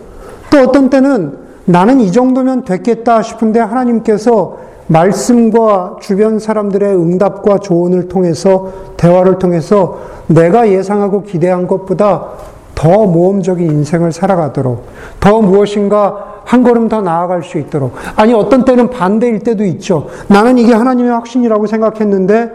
[0.50, 8.70] 또 어떤 때는 나는 이 정도면 됐겠다 싶은데 하나님께서 말씀과 주변 사람들의 응답과 조언을 통해서
[8.98, 12.26] 대화를 통해서 내가 예상하고 기대한 것보다
[12.74, 14.86] 더 모험적인 인생을 살아가도록
[15.20, 20.08] 더 무엇인가 한 걸음 더 나아갈 수 있도록 아니 어떤 때는 반대일 때도 있죠.
[20.28, 22.52] 나는 이게 하나님의 확신이라고 생각했는데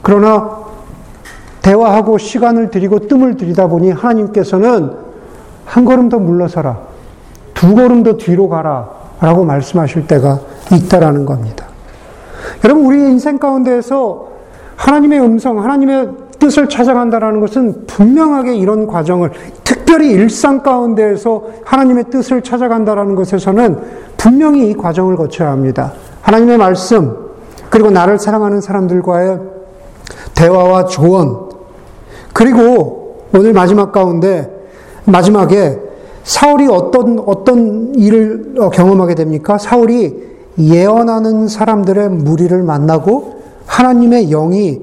[0.00, 0.61] 그러나
[1.62, 4.90] 대화하고 시간을 들이고 뜸을 들이다 보니 하나님께서는
[5.64, 6.78] 한 걸음 더 물러서라.
[7.54, 9.02] 두 걸음 더 뒤로 가라.
[9.22, 10.40] 라고 말씀하실 때가
[10.72, 11.66] 있다라는 겁니다.
[12.64, 14.26] 여러분, 우리 인생 가운데에서
[14.74, 19.30] 하나님의 음성, 하나님의 뜻을 찾아간다라는 것은 분명하게 이런 과정을,
[19.62, 23.78] 특별히 일상 가운데에서 하나님의 뜻을 찾아간다라는 것에서는
[24.16, 25.92] 분명히 이 과정을 거쳐야 합니다.
[26.22, 27.16] 하나님의 말씀,
[27.70, 29.38] 그리고 나를 사랑하는 사람들과의
[30.34, 31.51] 대화와 조언,
[32.32, 34.50] 그리고 오늘 마지막 가운데,
[35.04, 35.78] 마지막에
[36.24, 39.58] 사울이 어떤, 어떤 일을 경험하게 됩니까?
[39.58, 44.82] 사울이 예언하는 사람들의 무리를 만나고 하나님의 영이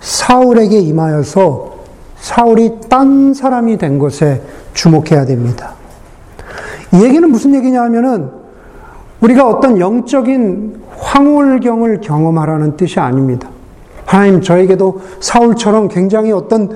[0.00, 1.72] 사울에게 임하여서
[2.16, 4.42] 사울이 딴 사람이 된 것에
[4.74, 5.74] 주목해야 됩니다.
[6.92, 8.30] 이 얘기는 무슨 얘기냐 하면은
[9.20, 13.48] 우리가 어떤 영적인 황홀경을 경험하라는 뜻이 아닙니다.
[14.12, 16.68] 하나님 저에게도 사울처럼 굉장히 어떤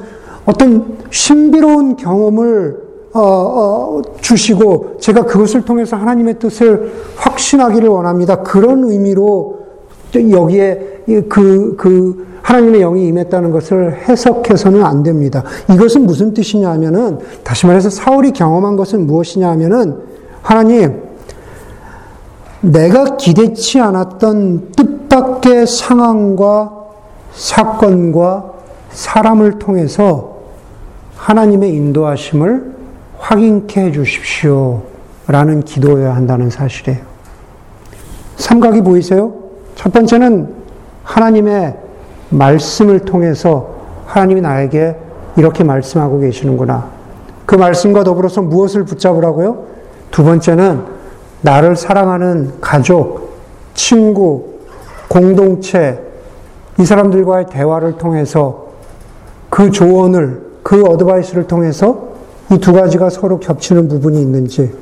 [0.46, 8.42] 어떤 신비로운 경험을 어, 어, 주시고 제가 그것을 통해서 하나님의 뜻을 확신하기를 원합니다.
[8.42, 9.66] 그런 의미로
[10.14, 15.44] 여기에 그, 그 하나님의 영이 임했다는 것을 해석해서는 안 됩니다.
[15.70, 19.98] 이것은 무슨 뜻이냐 하면은 다시 말해서 사울이 경험한 것은 무엇이냐 하면은
[20.40, 21.02] 하나님
[22.62, 26.85] 내가 기대치 않았던 뜻밖의 상황과
[27.36, 28.52] 사건과
[28.90, 30.36] 사람을 통해서
[31.16, 32.74] 하나님의 인도하심을
[33.18, 34.82] 확인케 해 주십시오.
[35.28, 37.00] 라는 기도여야 한다는 사실이에요.
[38.36, 39.34] 삼각이 보이세요?
[39.74, 40.54] 첫 번째는
[41.02, 41.76] 하나님의
[42.30, 43.74] 말씀을 통해서
[44.06, 44.96] 하나님이 나에게
[45.36, 46.88] 이렇게 말씀하고 계시는구나.
[47.44, 49.66] 그 말씀과 더불어서 무엇을 붙잡으라고요?
[50.10, 50.84] 두 번째는
[51.42, 53.36] 나를 사랑하는 가족,
[53.74, 54.54] 친구,
[55.08, 56.05] 공동체,
[56.78, 58.66] 이 사람들과의 대화를 통해서
[59.48, 62.06] 그 조언을, 그 어드바이스를 통해서
[62.50, 64.72] 이 두 가지가 서로 겹치는 부분이 있는지.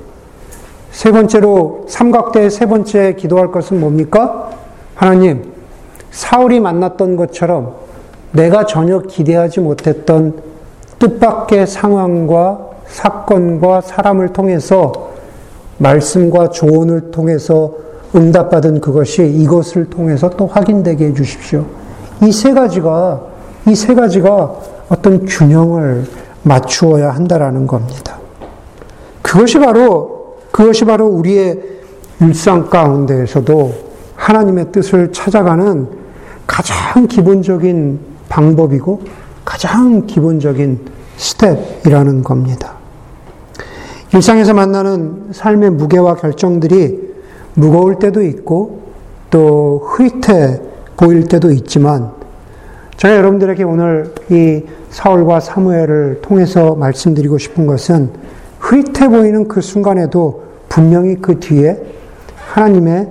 [0.91, 4.51] 세 번째로 삼각대의 세 번째 기도할 것은 뭡니까?
[4.95, 5.53] 하나님,
[6.11, 7.75] 사울이 만났던 것처럼
[8.33, 10.35] 내가 전혀 기대하지 못했던
[10.99, 14.93] 뜻밖의 상황과 사건과 사람을 통해서
[15.79, 17.73] 말씀과 조언을 통해서
[18.15, 21.65] 응답받은 그것이 이것을 통해서 또 확인되게 해주십시오.
[22.23, 23.21] 이 세 가지가,
[23.67, 24.55] 이 세 가지가
[24.89, 26.05] 어떤 균형을
[26.43, 28.19] 맞추어야 한다라는 겁니다.
[29.23, 31.61] 그것이 바로, 그것이 바로 우리의
[32.21, 33.73] 일상 가운데에서도
[34.15, 35.89] 하나님의 뜻을 찾아가는
[36.47, 37.99] 가장 기본적인
[38.29, 39.03] 방법이고
[39.45, 40.81] 가장 기본적인
[41.17, 42.75] 스텝이라는 겁니다.
[44.13, 47.15] 일상에서 만나는 삶의 무게와 결정들이
[47.55, 48.83] 무거울 때도 있고
[49.31, 50.61] 또 흐릿해
[50.97, 52.11] 보일 때도 있지만
[52.97, 58.11] 제가 여러분들에게 오늘 이 사울과 사무엘을 통해서 말씀드리고 싶은 것은
[58.61, 61.83] 흐릿해 보이는 그 순간에도 분명히 그 뒤에
[62.37, 63.09] 하나님의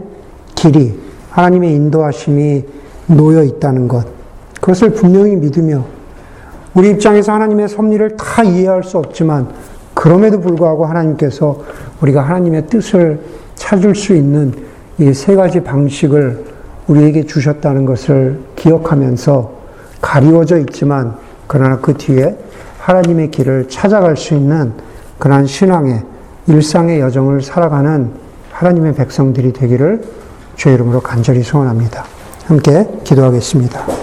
[0.56, 0.98] 길이,
[1.30, 2.64] 하나님의 인도하심이
[3.08, 4.06] 놓여 있다는 것.
[4.62, 5.84] 그것을 분명히 믿으며
[6.74, 9.50] 우리 입장에서 하나님의 섭리를 다 이해할 수 없지만
[9.94, 11.62] 그럼에도 불구하고 하나님께서
[12.02, 13.20] 우리가 하나님의 뜻을
[13.56, 14.54] 찾을 수 있는
[15.00, 16.53] 이 세 가지 방식을
[16.88, 19.52] 우리에게 주셨다는 것을 기억하면서
[20.02, 21.16] 가리워져 있지만
[21.48, 22.38] 그러나 그 뒤에
[22.80, 24.74] 하나님의 길을 찾아갈 수 있는
[25.20, 26.04] 그러한 신앙의
[26.48, 28.12] 일상의 여정을 살아가는
[28.52, 30.04] 하나님의 백성들이 되기를
[30.56, 32.06] 주의 이름으로 간절히 소원합니다.
[32.46, 34.03] 함께 기도하겠습니다.